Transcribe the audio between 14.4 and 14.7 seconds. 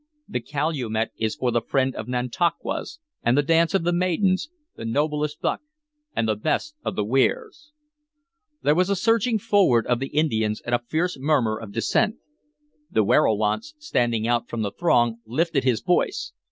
from